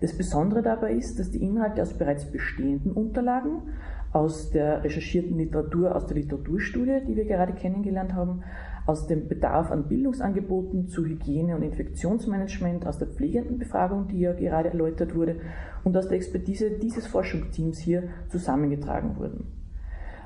Das 0.00 0.16
Besondere 0.16 0.62
dabei 0.62 0.92
ist, 0.92 1.18
dass 1.18 1.30
die 1.30 1.42
Inhalte 1.42 1.82
aus 1.82 1.92
bereits 1.92 2.24
bestehenden 2.24 2.92
Unterlagen, 2.92 3.62
aus 4.12 4.50
der 4.50 4.82
recherchierten 4.82 5.36
Literatur, 5.36 5.94
aus 5.94 6.06
der 6.06 6.16
Literaturstudie, 6.16 7.00
die 7.06 7.16
wir 7.16 7.26
gerade 7.26 7.52
kennengelernt 7.52 8.14
haben, 8.14 8.42
aus 8.86 9.06
dem 9.06 9.28
Bedarf 9.28 9.70
an 9.70 9.88
Bildungsangeboten 9.88 10.88
zu 10.88 11.04
Hygiene 11.04 11.54
und 11.54 11.62
Infektionsmanagement, 11.62 12.86
aus 12.86 12.98
der 12.98 13.08
Pflegendenbefragung, 13.08 14.08
die 14.08 14.20
ja 14.20 14.32
gerade 14.32 14.70
erläutert 14.70 15.14
wurde, 15.14 15.36
und 15.84 15.96
aus 15.96 16.08
der 16.08 16.16
Expertise 16.16 16.70
dieses 16.70 17.06
Forschungsteams 17.06 17.78
hier 17.78 18.04
zusammengetragen 18.28 19.16
wurden. 19.16 19.59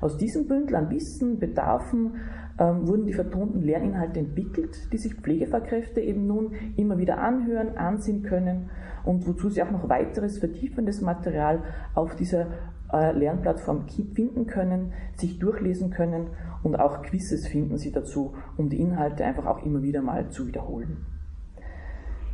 Aus 0.05 0.19
diesem 0.19 0.47
Bündel 0.47 0.77
an 0.77 0.91
Wissen, 0.91 1.39
Bedarfen 1.39 2.17
ähm, 2.59 2.87
wurden 2.87 3.07
die 3.07 3.15
vertonten 3.15 3.63
Lerninhalte 3.63 4.21
entwickelt, 4.21 4.93
die 4.93 4.99
sich 4.99 5.15
Pflegefachkräfte 5.15 6.03
eben 6.03 6.27
nun 6.27 6.53
immer 6.77 6.99
wieder 6.99 7.17
anhören, 7.23 7.79
ansehen 7.79 8.23
können 8.23 8.69
und 9.07 9.27
wozu 9.27 9.49
sie 9.49 9.63
auch 9.63 9.71
noch 9.71 9.89
weiteres 9.89 10.37
vertiefendes 10.37 11.01
Material 11.01 11.63
auf 11.95 12.17
dieser 12.17 12.49
äh, 12.93 13.13
Lernplattform 13.13 13.87
finden 13.89 14.47
können, 14.47 14.93
sich 15.17 15.39
durchlesen 15.39 15.89
können 15.89 16.27
und 16.63 16.77
auch 16.77 17.01
Quizzes 17.01 17.47
finden 17.47 17.79
Sie 17.79 17.91
dazu, 17.91 18.35
um 18.59 18.69
die 18.69 18.83
Inhalte 18.83 19.25
einfach 19.25 19.47
auch 19.47 19.65
immer 19.65 19.83
wieder 19.83 20.03
mal 20.03 20.29
zu 20.29 20.47
wiederholen. 20.47 20.99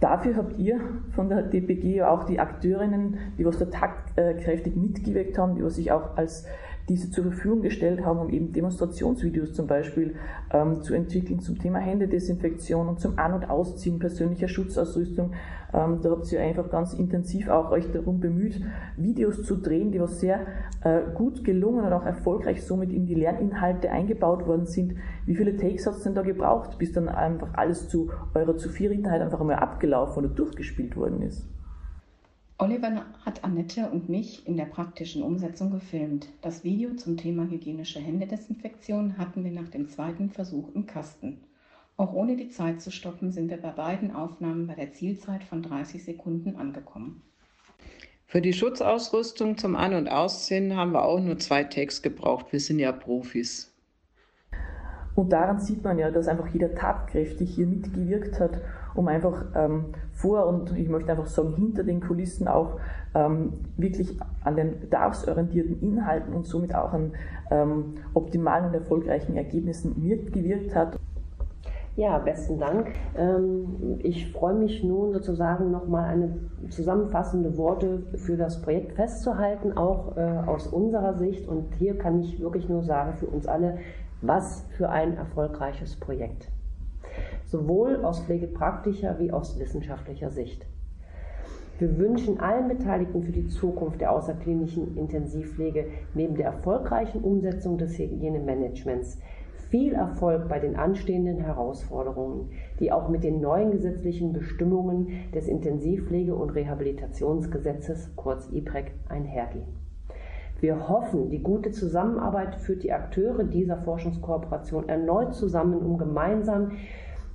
Dafür 0.00 0.34
habt 0.36 0.58
ihr 0.58 0.80
von 1.12 1.28
der 1.28 1.42
DPG 1.42 2.02
auch 2.02 2.24
die 2.24 2.40
Akteurinnen, 2.40 3.18
die 3.38 3.44
was 3.44 3.58
da 3.58 3.66
tatkräftig 3.66 4.74
mitgewirkt 4.74 5.38
haben, 5.38 5.54
die 5.54 5.62
was 5.62 5.76
sich 5.76 5.92
auch 5.92 6.16
als 6.16 6.46
diese 6.88 7.10
zur 7.10 7.24
Verfügung 7.24 7.62
gestellt 7.62 8.04
haben, 8.04 8.18
um 8.18 8.30
eben 8.30 8.52
Demonstrationsvideos 8.52 9.52
zum 9.52 9.66
Beispiel 9.66 10.14
ähm, 10.52 10.82
zu 10.82 10.94
entwickeln 10.94 11.40
zum 11.40 11.58
Thema 11.58 11.78
Händedesinfektion 11.78 12.88
und 12.88 13.00
zum 13.00 13.18
An- 13.18 13.34
und 13.34 13.48
Ausziehen 13.48 13.98
persönlicher 13.98 14.48
Schutzausrüstung. 14.48 15.32
Ähm, 15.72 16.00
da 16.02 16.10
habt 16.10 16.30
ihr 16.32 16.40
einfach 16.40 16.70
ganz 16.70 16.94
intensiv 16.94 17.48
auch 17.48 17.70
euch 17.70 17.90
darum 17.92 18.20
bemüht, 18.20 18.60
Videos 18.96 19.42
zu 19.42 19.56
drehen, 19.56 19.92
die 19.92 20.00
was 20.00 20.20
sehr 20.20 20.46
äh, 20.82 21.02
gut 21.14 21.44
gelungen 21.44 21.84
und 21.84 21.92
auch 21.92 22.06
erfolgreich 22.06 22.64
somit 22.64 22.92
in 22.92 23.06
die 23.06 23.14
Lerninhalte 23.14 23.90
eingebaut 23.90 24.46
worden 24.46 24.66
sind. 24.66 24.94
Wie 25.26 25.36
viele 25.36 25.56
Takes 25.56 25.86
hat 25.86 25.94
es 25.94 26.02
denn 26.02 26.14
da 26.14 26.22
gebraucht, 26.22 26.78
bis 26.78 26.92
dann 26.92 27.08
einfach 27.08 27.54
alles 27.54 27.88
zu 27.88 28.10
eurer 28.34 28.56
Zufriedenheit 28.56 29.20
einfach 29.20 29.40
einmal 29.40 29.56
abgelaufen 29.56 30.24
oder 30.24 30.34
durchgespielt 30.34 30.96
worden 30.96 31.22
ist? 31.22 31.49
Oliver 32.60 33.06
hat 33.24 33.42
Annette 33.42 33.88
und 33.90 34.10
mich 34.10 34.46
in 34.46 34.58
der 34.58 34.66
praktischen 34.66 35.22
Umsetzung 35.22 35.70
gefilmt. 35.70 36.28
Das 36.42 36.62
Video 36.62 36.92
zum 36.92 37.16
Thema 37.16 37.48
hygienische 37.48 38.00
Händedesinfektion 38.00 39.16
hatten 39.16 39.44
wir 39.44 39.50
nach 39.50 39.68
dem 39.68 39.88
zweiten 39.88 40.28
Versuch 40.28 40.68
im 40.74 40.84
Kasten. 40.84 41.40
Auch 41.96 42.12
ohne 42.12 42.36
die 42.36 42.50
Zeit 42.50 42.82
zu 42.82 42.90
stoppen, 42.90 43.32
sind 43.32 43.48
wir 43.48 43.56
bei 43.56 43.70
beiden 43.70 44.14
Aufnahmen 44.14 44.66
bei 44.66 44.74
der 44.74 44.92
Zielzeit 44.92 45.42
von 45.42 45.62
30 45.62 46.04
Sekunden 46.04 46.56
angekommen. 46.56 47.22
Für 48.26 48.42
die 48.42 48.52
Schutzausrüstung 48.52 49.56
zum 49.56 49.74
An- 49.74 49.94
und 49.94 50.08
Ausziehen 50.08 50.76
haben 50.76 50.92
wir 50.92 51.06
auch 51.06 51.20
nur 51.20 51.38
zwei 51.38 51.64
Takes 51.64 52.02
gebraucht. 52.02 52.52
Wir 52.52 52.60
sind 52.60 52.78
ja 52.78 52.92
Profis. 52.92 53.72
Und 55.20 55.32
daran 55.32 55.60
sieht 55.60 55.84
man 55.84 55.98
ja, 55.98 56.10
dass 56.10 56.28
einfach 56.28 56.48
jeder 56.48 56.74
tatkräftig 56.74 57.54
hier 57.54 57.66
mitgewirkt 57.66 58.40
hat 58.40 58.60
um 58.94 59.08
einfach 59.08 59.44
ähm, 59.54 59.86
vor 60.12 60.46
und 60.46 60.76
ich 60.76 60.88
möchte 60.88 61.10
einfach 61.10 61.26
sagen, 61.26 61.54
hinter 61.56 61.82
den 61.84 62.00
Kulissen 62.00 62.48
auch 62.48 62.78
ähm, 63.14 63.52
wirklich 63.76 64.18
an 64.44 64.56
den 64.56 64.80
bedarfsorientierten 64.80 65.80
Inhalten 65.80 66.32
und 66.34 66.46
somit 66.46 66.74
auch 66.74 66.92
an 66.92 67.12
ähm, 67.50 67.94
optimalen 68.14 68.66
und 68.66 68.74
erfolgreichen 68.74 69.36
Ergebnissen 69.36 69.94
mitgewirkt 70.02 70.74
hat. 70.74 70.98
Ja, 71.96 72.18
besten 72.18 72.58
Dank. 72.58 72.88
Ähm, 73.16 73.98
ich 73.98 74.32
freue 74.32 74.54
mich 74.54 74.84
nun 74.84 75.12
sozusagen 75.12 75.70
nochmal 75.70 76.04
eine 76.04 76.36
zusammenfassende 76.70 77.56
Worte 77.56 78.04
für 78.14 78.36
das 78.36 78.62
Projekt 78.62 78.92
festzuhalten, 78.92 79.76
auch 79.76 80.16
äh, 80.16 80.20
aus 80.46 80.68
unserer 80.68 81.18
Sicht. 81.18 81.48
Und 81.48 81.74
hier 81.78 81.98
kann 81.98 82.20
ich 82.20 82.40
wirklich 82.40 82.68
nur 82.68 82.84
sagen, 82.84 83.14
für 83.14 83.26
uns 83.26 83.46
alle, 83.46 83.78
was 84.22 84.64
für 84.76 84.88
ein 84.88 85.16
erfolgreiches 85.16 85.96
Projekt 85.96 86.50
sowohl 87.50 88.04
aus 88.04 88.20
pflegepraktischer 88.20 89.18
wie 89.18 89.32
aus 89.32 89.58
wissenschaftlicher 89.58 90.30
Sicht. 90.30 90.66
Wir 91.80 91.98
wünschen 91.98 92.38
allen 92.38 92.68
Beteiligten 92.68 93.24
für 93.24 93.32
die 93.32 93.48
Zukunft 93.48 94.00
der 94.00 94.12
außerklinischen 94.12 94.96
Intensivpflege 94.96 95.86
neben 96.14 96.36
der 96.36 96.46
erfolgreichen 96.46 97.22
Umsetzung 97.22 97.78
des 97.78 97.98
Hygienemanagements 97.98 99.18
viel 99.70 99.94
Erfolg 99.94 100.48
bei 100.48 100.58
den 100.58 100.76
anstehenden 100.76 101.38
Herausforderungen, 101.38 102.50
die 102.80 102.92
auch 102.92 103.08
mit 103.08 103.24
den 103.24 103.40
neuen 103.40 103.70
gesetzlichen 103.70 104.32
Bestimmungen 104.32 105.30
des 105.34 105.48
Intensivpflege- 105.48 106.34
und 106.34 106.50
Rehabilitationsgesetzes, 106.50 108.14
kurz 108.14 108.48
IPREC, 108.52 108.92
einhergehen. 109.08 109.79
Wir 110.60 110.88
hoffen, 110.88 111.30
die 111.30 111.42
gute 111.42 111.70
Zusammenarbeit 111.70 112.56
führt 112.56 112.82
die 112.82 112.92
Akteure 112.92 113.44
dieser 113.44 113.78
Forschungskooperation 113.78 114.88
erneut 114.88 115.34
zusammen, 115.34 115.78
um 115.78 115.96
gemeinsam 115.96 116.72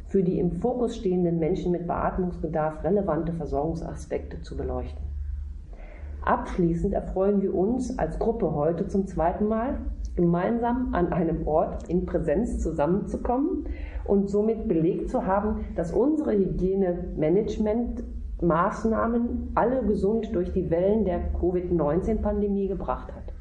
für 0.07 0.21
die 0.21 0.39
im 0.39 0.51
Fokus 0.51 0.95
stehenden 0.95 1.39
Menschen 1.39 1.71
mit 1.71 1.87
Beatmungsbedarf 1.87 2.83
relevante 2.83 3.33
Versorgungsaspekte 3.33 4.41
zu 4.41 4.55
beleuchten. 4.55 5.03
Abschließend 6.21 6.93
erfreuen 6.93 7.41
wir 7.41 7.55
uns 7.55 7.97
als 7.97 8.19
Gruppe 8.19 8.53
heute 8.53 8.87
zum 8.87 9.07
zweiten 9.07 9.47
Mal, 9.47 9.79
gemeinsam 10.15 10.93
an 10.93 11.11
einem 11.11 11.47
Ort 11.47 11.89
in 11.89 12.05
Präsenz 12.05 12.59
zusammenzukommen 12.59 13.65
und 14.05 14.29
somit 14.29 14.67
belegt 14.67 15.09
zu 15.09 15.25
haben, 15.25 15.65
dass 15.75 15.91
unsere 15.91 16.33
Hygienemanagement-Maßnahmen 18.41 19.51
alle 19.55 19.83
gesund 19.85 20.33
durch 20.33 20.51
die 20.51 20.69
Wellen 20.69 21.05
der 21.05 21.31
Covid-19-Pandemie 21.33 22.67
gebracht 22.67 23.11
hat. 23.13 23.33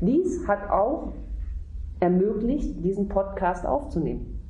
Dies 0.00 0.46
hat 0.46 0.68
auch 0.70 1.12
ermöglicht, 2.00 2.84
diesen 2.84 3.08
Podcast 3.08 3.64
aufzunehmen, 3.64 4.40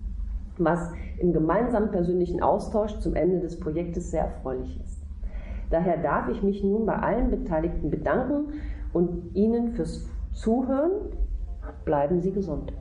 was 0.59 0.93
im 1.19 1.33
gemeinsamen 1.33 1.91
persönlichen 1.91 2.43
Austausch 2.43 2.99
zum 2.99 3.15
Ende 3.15 3.41
des 3.41 3.61
Projektes 3.61 4.11
sehr 4.11 4.25
erfreulich 4.25 4.81
ist. 4.83 5.03
Daher 5.71 5.99
darf 5.99 6.29
ich 6.29 6.43
mich 6.43 6.63
nun 6.63 6.87
bei 6.87 6.97
allen 6.97 7.31
Beteiligten 7.31 7.91
bedanken 7.91 8.55
und 8.93 9.35
Ihnen 9.35 9.73
fürs 9.73 10.09
Zuhören. 10.33 10.91
Bleiben 11.85 12.21
Sie 12.21 12.33
gesund. 12.33 12.73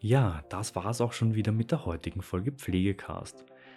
Ja, 0.00 0.40
das 0.48 0.74
war 0.76 0.86
es 0.86 1.00
auch 1.00 1.12
schon 1.12 1.34
wieder 1.34 1.52
mit 1.52 1.70
der 1.70 1.84
heutigen 1.86 2.22
Folge 2.22 2.52
Pflegecast. 2.52 3.44